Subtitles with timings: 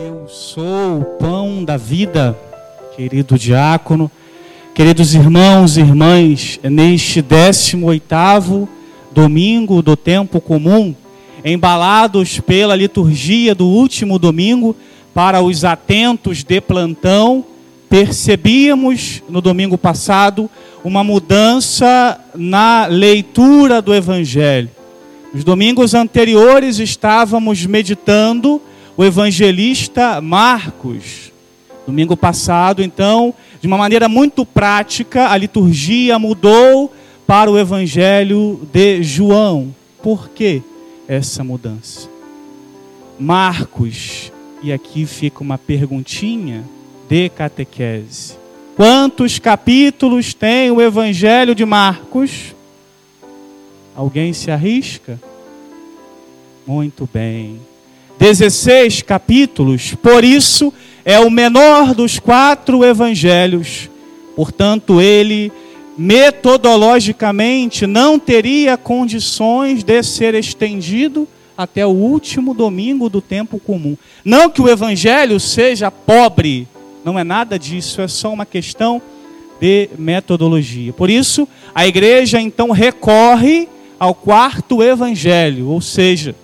[0.00, 2.38] Eu sou o pão da vida,
[2.94, 4.08] querido diácono,
[4.72, 8.68] queridos irmãos e irmãs, neste 18º
[9.10, 10.94] domingo do tempo comum,
[11.44, 14.76] embalados pela liturgia do último domingo,
[15.12, 17.44] para os atentos de plantão,
[17.90, 20.48] percebíamos no domingo passado
[20.84, 24.70] uma mudança na leitura do Evangelho.
[25.34, 28.62] Nos domingos anteriores estávamos meditando
[28.98, 31.32] o evangelista Marcos.
[31.86, 36.92] Domingo passado, então, de uma maneira muito prática, a liturgia mudou
[37.24, 39.72] para o evangelho de João.
[40.02, 40.60] Por que
[41.06, 42.08] essa mudança?
[43.20, 44.32] Marcos,
[44.64, 46.64] e aqui fica uma perguntinha
[47.08, 48.36] de catequese.
[48.76, 52.52] Quantos capítulos tem o evangelho de Marcos?
[53.94, 55.20] Alguém se arrisca?
[56.66, 57.60] Muito bem.
[58.18, 60.72] 16 capítulos, por isso
[61.04, 63.88] é o menor dos quatro evangelhos.
[64.34, 65.52] Portanto, ele
[65.96, 73.96] metodologicamente não teria condições de ser estendido até o último domingo do tempo comum.
[74.24, 76.68] Não que o evangelho seja pobre,
[77.04, 79.02] não é nada disso, é só uma questão
[79.60, 80.92] de metodologia.
[80.92, 86.34] Por isso, a igreja então recorre ao quarto evangelho, ou seja,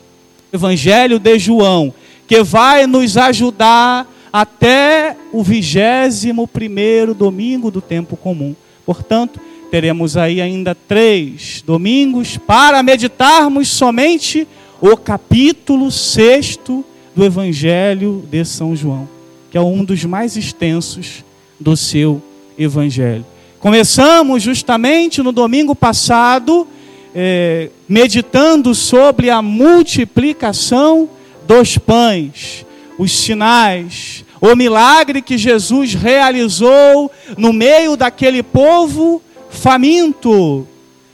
[0.54, 1.92] evangelho de João,
[2.28, 8.54] que vai nos ajudar até o vigésimo primeiro domingo do tempo comum.
[8.86, 14.46] Portanto, teremos aí ainda três domingos para meditarmos somente
[14.80, 16.84] o capítulo sexto
[17.16, 19.08] do Evangelho de São João,
[19.50, 21.24] que é um dos mais extensos
[21.58, 22.22] do seu
[22.56, 23.26] Evangelho.
[23.58, 26.68] Começamos justamente no domingo passado
[27.14, 31.08] é, meditando sobre a multiplicação
[31.46, 32.66] dos pães,
[32.98, 40.66] os sinais, o milagre que Jesus realizou no meio daquele povo faminto.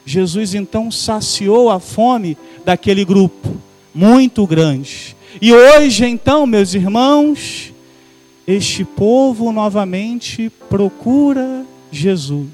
[0.05, 3.57] Jesus então saciou a fome daquele grupo
[3.95, 5.17] muito grande.
[5.41, 7.73] E hoje, então, meus irmãos,
[8.47, 12.49] este povo novamente procura Jesus.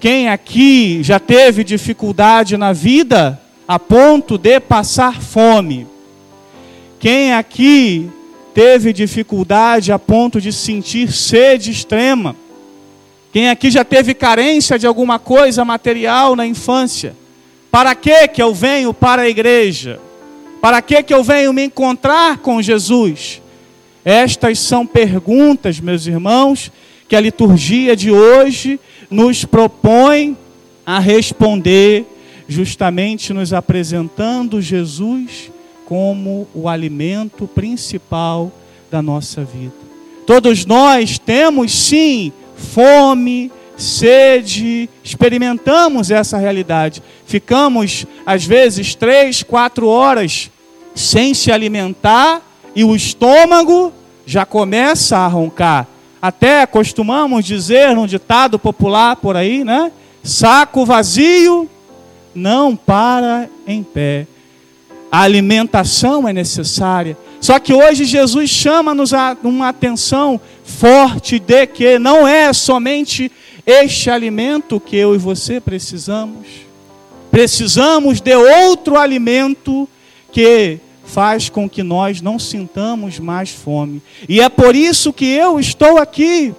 [0.00, 5.86] Quem aqui já teve dificuldade na vida a ponto de passar fome?
[6.98, 8.10] Quem aqui
[8.54, 12.36] teve dificuldade a ponto de sentir sede extrema?
[13.32, 17.16] Quem aqui já teve carência de alguma coisa material na infância?
[17.70, 19.98] Para que que eu venho para a igreja?
[20.60, 23.42] Para que que eu venho me encontrar com Jesus?
[24.04, 26.70] Estas são perguntas, meus irmãos,
[27.08, 28.78] que a liturgia de hoje
[29.10, 30.36] nos propõe
[30.84, 32.04] a responder,
[32.48, 35.50] justamente nos apresentando Jesus
[35.86, 38.52] como o alimento principal
[38.90, 39.74] da nossa vida.
[40.26, 47.02] Todos nós temos sim fome, sede, experimentamos essa realidade.
[47.26, 50.50] Ficamos, às vezes, três, quatro horas
[50.94, 52.40] sem se alimentar
[52.74, 53.92] e o estômago
[54.24, 55.88] já começa a roncar.
[56.24, 59.92] Até costumamos dizer num ditado popular por aí, né?
[60.22, 61.68] Saco vazio
[62.34, 64.26] não para em pé.
[65.12, 67.14] A alimentação é necessária.
[67.42, 73.30] Só que hoje Jesus chama-nos a uma atenção forte de que não é somente
[73.66, 76.46] este alimento que eu e você precisamos.
[77.30, 79.86] Precisamos de outro alimento
[80.32, 84.02] que faz com que nós não sintamos mais fome.
[84.28, 86.54] E é por isso que eu estou aqui.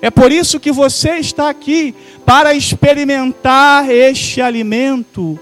[0.00, 1.94] É por isso que você está aqui
[2.24, 5.38] para experimentar este alimento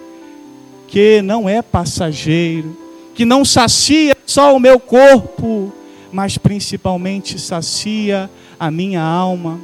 [0.88, 2.76] que não é passageiro,
[3.14, 5.72] que não sacia só o meu corpo,
[6.10, 9.60] mas principalmente sacia a minha alma.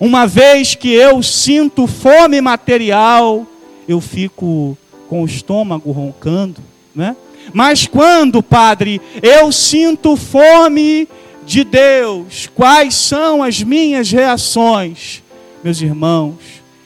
[0.00, 3.46] Uma vez que eu sinto fome material,
[3.86, 4.76] eu fico
[5.08, 6.60] com o estômago roncando,
[6.94, 7.16] né?
[7.52, 11.08] Mas quando, Padre, eu sinto fome
[11.44, 15.22] de Deus, quais são as minhas reações?
[15.62, 16.34] Meus irmãos,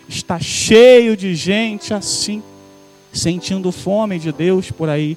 [0.08, 2.42] está cheio de gente assim,
[3.12, 5.16] sentindo fome de Deus por aí.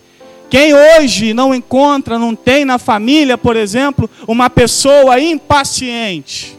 [0.50, 6.58] Quem hoje não encontra, não tem na família, por exemplo, uma pessoa impaciente?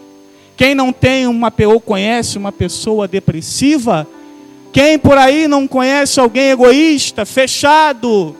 [0.57, 4.07] Quem não tem uma ou conhece uma pessoa depressiva?
[4.73, 8.35] Quem por aí não conhece alguém egoísta, fechado?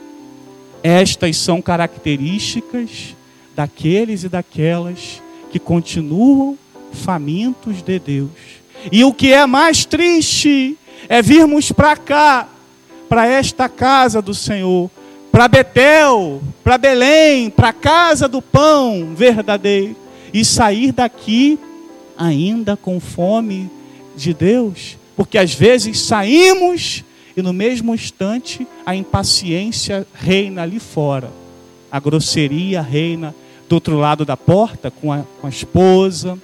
[0.87, 3.15] Estas são características
[3.55, 6.55] daqueles e daquelas que continuam
[6.93, 8.29] famintos de Deus.
[8.91, 10.77] E o que é mais triste
[11.09, 12.47] é virmos para cá,
[13.09, 14.91] para esta casa do Senhor,
[15.31, 19.95] para Betel, para Belém, para a casa do pão verdadeiro
[20.31, 21.57] e sair daqui
[22.15, 23.71] ainda com fome
[24.15, 27.03] de Deus, porque às vezes saímos
[27.35, 31.29] e no mesmo instante a impaciência reina ali fora,
[31.91, 33.35] a grosseria reina
[33.67, 36.37] do outro lado da porta com a, com a esposa,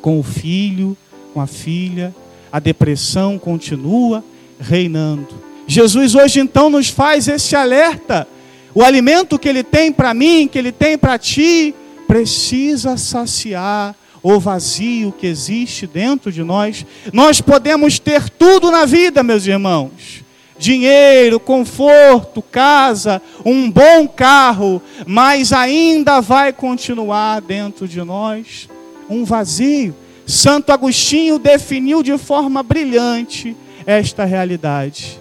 [0.00, 0.96] com o filho,
[1.32, 2.14] com a filha,
[2.52, 4.22] a depressão continua
[4.60, 5.28] reinando.
[5.66, 8.26] Jesus hoje então nos faz esse alerta.
[8.74, 11.74] O alimento que ele tem para mim, que ele tem para ti,
[12.06, 16.84] precisa saciar o vazio que existe dentro de nós.
[17.12, 20.24] Nós podemos ter tudo na vida, meus irmãos.
[20.58, 28.68] Dinheiro, conforto, casa, um bom carro, mas ainda vai continuar dentro de nós
[29.08, 29.94] um vazio.
[30.26, 33.56] Santo Agostinho definiu de forma brilhante
[33.86, 35.20] esta realidade.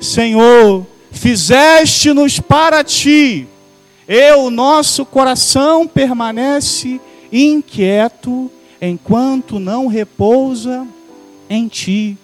[0.00, 3.46] Senhor, fizeste-nos para ti,
[4.08, 7.00] e o nosso coração permanece
[7.32, 8.50] inquieto
[8.80, 10.86] enquanto não repousa
[11.48, 12.16] em ti.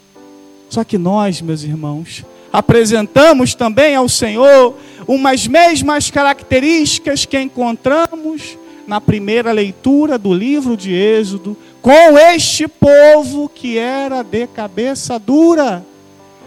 [0.68, 4.74] Só que nós, meus irmãos, apresentamos também ao Senhor
[5.06, 8.56] umas mesmas características que encontramos
[8.86, 15.84] na primeira leitura do livro de Êxodo, com este povo que era de cabeça dura.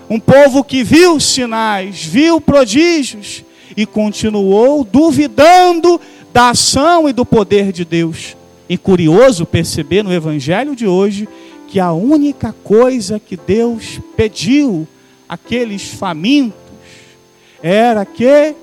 [0.09, 3.43] Um povo que viu sinais, viu prodígios
[3.77, 5.99] e continuou duvidando
[6.33, 8.38] da ação e do poder de Deus.
[8.69, 11.27] E curioso perceber no evangelho de hoje
[11.67, 14.87] que a única coisa que Deus pediu
[15.27, 16.59] àqueles famintos
[17.63, 18.53] era que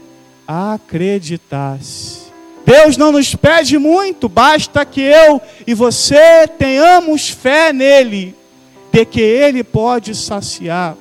[0.46, 2.26] acreditasse.
[2.64, 8.34] Deus não nos pede muito, basta que eu e você tenhamos fé nele,
[8.92, 10.96] de que ele pode saciar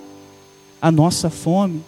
[0.82, 1.84] a nossa fome.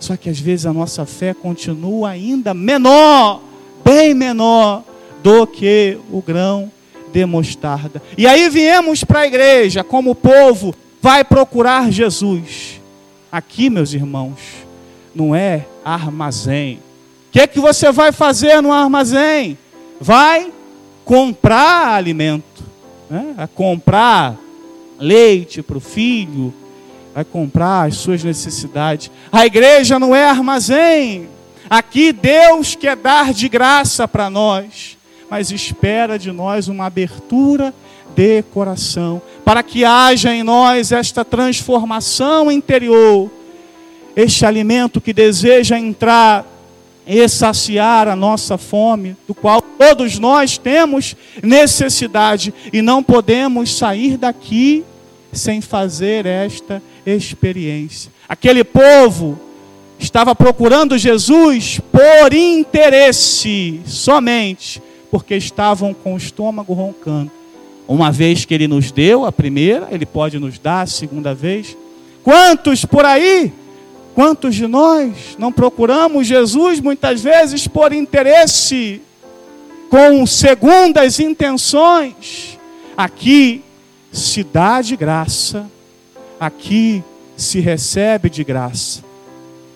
[0.00, 3.40] Só que às vezes a nossa fé continua ainda menor,
[3.84, 4.84] bem menor
[5.26, 6.70] do que o grão
[7.12, 8.00] de mostarda.
[8.16, 12.80] E aí viemos para a igreja, como o povo vai procurar Jesus.
[13.32, 14.38] Aqui, meus irmãos,
[15.14, 16.80] não é armazém
[17.36, 19.58] que, é que você vai fazer no armazém?
[20.00, 20.50] Vai
[21.04, 22.64] comprar alimento,
[23.10, 23.34] né?
[23.36, 24.34] vai comprar
[24.98, 26.54] leite para o filho,
[27.14, 29.10] vai comprar as suas necessidades.
[29.30, 31.28] A igreja não é armazém.
[31.68, 34.95] Aqui Deus quer dar de graça para nós,
[35.30, 37.74] mas espera de nós uma abertura
[38.14, 43.30] de coração, para que haja em nós esta transformação interior,
[44.14, 46.46] este alimento que deseja entrar
[47.06, 54.16] e saciar a nossa fome, do qual todos nós temos necessidade e não podemos sair
[54.16, 54.84] daqui
[55.32, 58.10] sem fazer esta experiência.
[58.28, 59.38] Aquele povo
[59.98, 64.82] estava procurando Jesus por interesse somente,
[65.16, 67.30] porque estavam com o estômago roncando.
[67.88, 71.74] Uma vez que ele nos deu a primeira, ele pode nos dar a segunda vez.
[72.22, 73.50] Quantos por aí
[74.14, 79.02] Quantos de nós não procuramos Jesus muitas vezes por interesse,
[79.90, 82.58] com segundas intenções?
[82.96, 83.62] Aqui
[84.10, 85.70] se dá de graça,
[86.40, 87.04] aqui
[87.36, 89.04] se recebe de graça.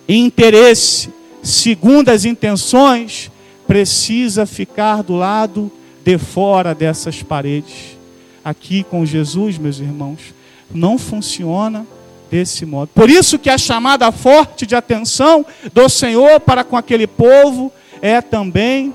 [0.09, 1.11] Interesse,
[1.43, 3.31] segundas intenções,
[3.71, 5.71] precisa ficar do lado
[6.05, 7.97] de fora dessas paredes.
[8.45, 10.35] Aqui com Jesus, meus irmãos,
[10.75, 11.87] não funciona
[12.29, 12.91] desse modo.
[12.93, 17.73] Por isso que a chamada forte de atenção do Senhor para com aquele povo
[18.03, 18.93] é também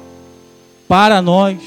[0.89, 1.58] para nós,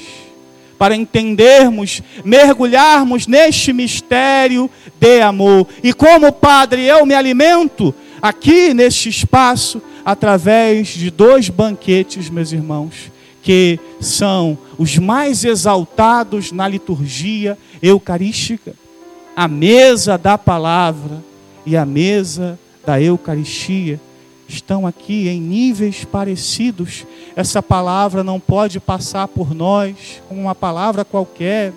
[0.77, 5.67] para entendermos, mergulharmos neste mistério de amor.
[5.81, 13.11] E como Padre, eu me alimento aqui neste espaço através de dois banquetes, meus irmãos,
[13.43, 18.73] que são os mais exaltados na liturgia eucarística.
[19.35, 21.23] A mesa da palavra
[21.63, 24.01] e a mesa da Eucaristia
[24.47, 27.05] estão aqui em níveis parecidos.
[27.35, 31.71] Essa palavra não pode passar por nós como uma palavra qualquer.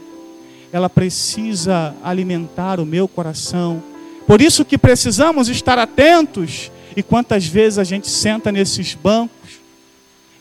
[0.73, 3.83] Ela precisa alimentar o meu coração.
[4.27, 6.71] Por isso que precisamos estar atentos.
[6.97, 9.61] E quantas vezes a gente senta nesses bancos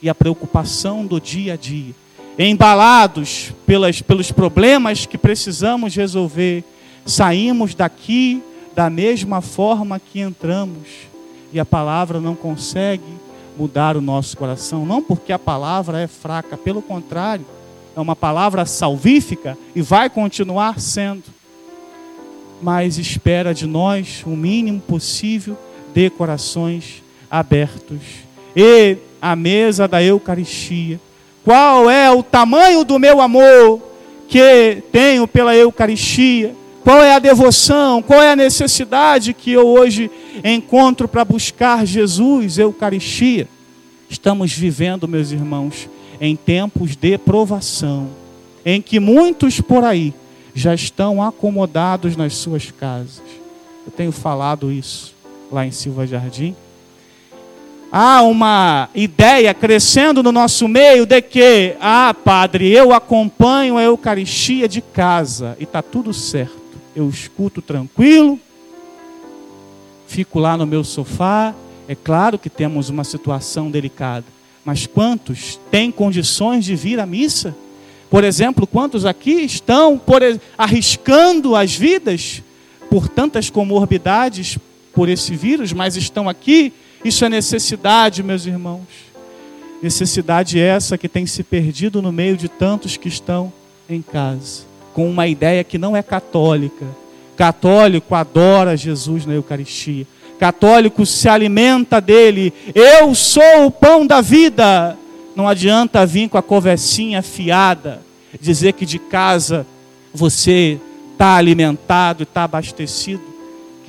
[0.01, 1.93] e a preocupação do dia a dia,
[2.37, 6.63] embalados pelas, pelos problemas que precisamos resolver,
[7.05, 8.43] saímos daqui
[8.75, 10.87] da mesma forma que entramos.
[11.53, 13.03] E a palavra não consegue
[13.57, 17.45] mudar o nosso coração, não porque a palavra é fraca, pelo contrário,
[17.95, 21.23] é uma palavra salvífica e vai continuar sendo.
[22.61, 25.57] Mas espera de nós o mínimo possível
[25.93, 27.99] de corações abertos
[28.55, 30.99] e a mesa da Eucaristia.
[31.43, 33.81] Qual é o tamanho do meu amor
[34.27, 36.55] que tenho pela Eucaristia?
[36.83, 38.01] Qual é a devoção?
[38.01, 40.09] Qual é a necessidade que eu hoje
[40.43, 43.47] encontro para buscar Jesus, Eucaristia?
[44.09, 45.87] Estamos vivendo, meus irmãos,
[46.19, 48.09] em tempos de provação,
[48.65, 50.13] em que muitos por aí
[50.53, 53.21] já estão acomodados nas suas casas.
[53.85, 55.20] Eu tenho falado isso
[55.51, 56.55] lá em Silva Jardim.
[57.91, 64.67] Há uma ideia crescendo no nosso meio de que, ah, padre, eu acompanho a Eucaristia
[64.67, 66.61] de casa e está tudo certo
[66.95, 68.39] eu escuto tranquilo,
[70.07, 71.53] fico lá no meu sofá.
[71.87, 74.25] É claro que temos uma situação delicada,
[74.63, 77.55] mas quantos têm condições de vir à missa?
[78.09, 80.21] Por exemplo, quantos aqui estão por,
[80.57, 82.43] arriscando as vidas
[82.89, 84.57] por tantas comorbidades
[84.93, 86.73] por esse vírus, mas estão aqui?
[87.03, 88.87] Isso é necessidade, meus irmãos.
[89.81, 93.51] Necessidade essa que tem se perdido no meio de tantos que estão
[93.89, 96.85] em casa com uma ideia que não é católica.
[97.35, 100.05] Católico adora Jesus na Eucaristia.
[100.39, 102.53] Católico se alimenta dele.
[102.73, 104.97] Eu sou o pão da vida.
[105.35, 108.01] Não adianta vir com a conversinha fiada,
[108.39, 109.65] dizer que de casa
[110.13, 110.77] você
[111.13, 113.23] está alimentado e está abastecido,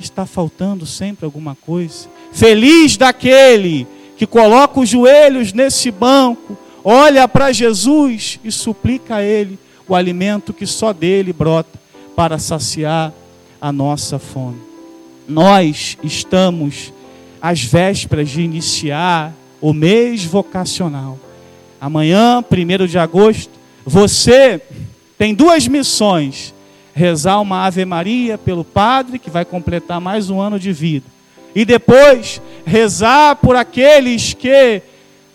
[0.03, 2.07] está faltando sempre alguma coisa.
[2.31, 9.57] Feliz daquele que coloca os joelhos nesse banco, olha para Jesus e suplica a Ele
[9.87, 11.79] o alimento que só dele brota
[12.15, 13.11] para saciar
[13.59, 14.61] a nossa fome.
[15.27, 16.93] Nós estamos
[17.41, 21.17] às vésperas de iniciar o mês vocacional.
[21.79, 23.51] Amanhã, 1 de agosto,
[23.85, 24.61] você
[25.17, 26.53] tem duas missões:
[26.93, 31.05] rezar uma Ave Maria pelo padre, que vai completar mais um ano de vida,
[31.55, 34.81] e depois rezar por aqueles que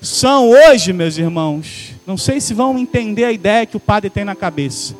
[0.00, 4.24] são hoje, meus irmãos, não sei se vão entender a ideia que o padre tem
[4.24, 4.94] na cabeça.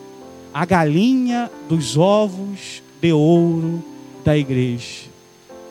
[0.53, 3.83] A galinha dos ovos de ouro
[4.25, 5.09] da igreja.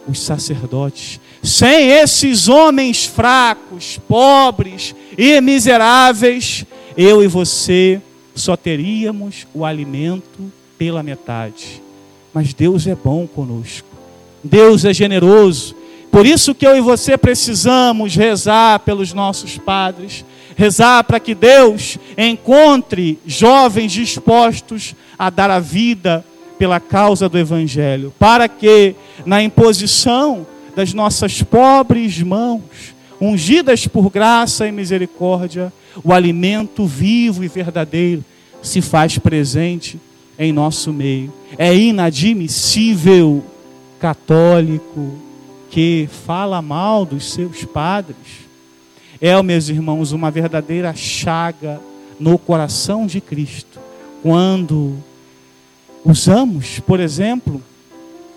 [0.08, 1.20] Os sacerdotes.
[1.44, 6.66] Sem esses homens fracos, pobres e miseráveis,
[6.96, 8.02] eu e você
[8.34, 11.82] só teríamos o alimento pela metade.
[12.34, 13.88] Mas Deus é bom conosco.
[14.44, 15.76] Deus é generoso.
[16.12, 20.24] Por isso que eu e você precisamos rezar pelos nossos padres,
[20.56, 26.26] rezar para que Deus encontre jovens dispostos a dar a vida
[26.58, 32.62] pela causa do Evangelho, para que na imposição das nossas pobres mãos,
[33.20, 38.24] ungidas por graça e misericórdia, o alimento vivo e verdadeiro
[38.62, 40.00] se faz presente
[40.38, 41.34] em nosso meio.
[41.58, 43.44] É inadmissível
[44.00, 45.14] católico
[45.70, 48.48] que fala mal dos seus padres
[49.20, 51.82] é, meus irmãos, uma verdadeira chaga
[52.20, 53.80] no coração de Cristo.
[54.22, 54.96] Quando
[56.06, 57.62] usamos, por exemplo,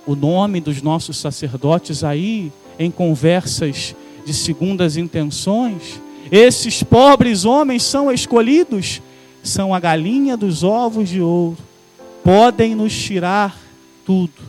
[0.07, 6.01] o nome dos nossos sacerdotes aí em conversas de segundas intenções,
[6.33, 9.03] esses pobres homens são escolhidos,
[9.43, 11.59] são a galinha dos ovos de ouro.
[12.23, 13.57] Podem nos tirar
[14.05, 14.43] tudo,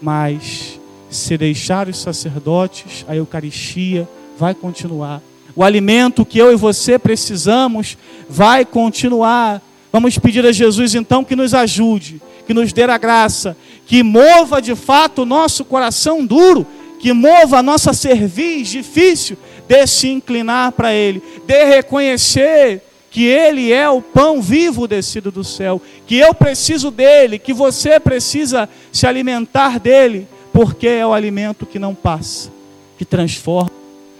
[0.00, 0.78] mas
[1.10, 4.08] se deixar os sacerdotes, a Eucaristia
[4.38, 5.20] vai continuar
[5.54, 7.98] o alimento que eu e você precisamos
[8.28, 9.60] vai continuar.
[9.92, 14.62] Vamos pedir a Jesus então que nos ajude, que nos dê a graça, que mova
[14.62, 16.66] de fato o nosso coração duro,
[17.00, 19.36] que mova a nossa cerviz difícil
[19.68, 25.42] de se inclinar para Ele, de reconhecer que Ele é o pão vivo descido do
[25.42, 31.66] céu, que eu preciso dele, que você precisa se alimentar dele, porque é o alimento
[31.66, 32.50] que não passa,
[32.96, 33.70] que transforma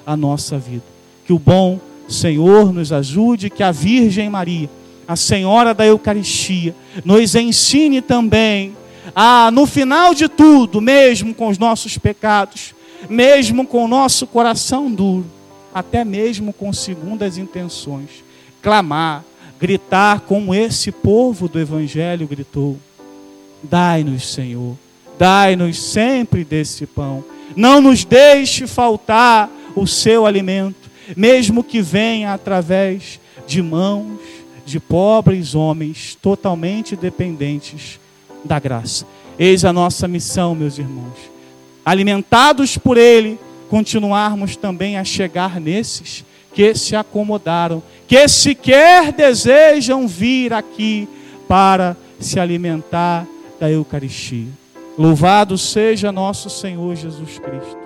[0.05, 0.83] a nossa vida.
[1.25, 1.79] Que o bom
[2.09, 4.69] Senhor nos ajude, que a Virgem Maria,
[5.07, 8.77] a Senhora da Eucaristia, nos ensine também
[9.15, 12.75] a, no final de tudo, mesmo com os nossos pecados,
[13.09, 15.27] mesmo com o nosso coração duro,
[15.73, 18.25] até mesmo com segundas intenções,
[18.63, 19.25] clamar,
[19.59, 22.79] gritar como esse povo do Evangelho gritou:
[23.63, 24.77] Dai-nos, Senhor,
[25.19, 27.25] dai-nos sempre desse pão,
[27.57, 30.81] não nos deixe faltar o seu alimento
[31.17, 34.19] mesmo que venha através de mãos
[34.65, 37.99] de pobres homens totalmente dependentes
[38.45, 39.07] da graça.
[39.39, 41.17] Eis a nossa missão, meus irmãos.
[41.85, 43.39] Alimentados por Ele,
[43.69, 51.09] continuarmos também a chegar nesses que se acomodaram, que sequer desejam vir aqui
[51.49, 53.27] para se alimentar
[53.59, 54.49] da Eucaristia.
[54.99, 57.80] Louvado seja nosso Senhor Jesus Cristo.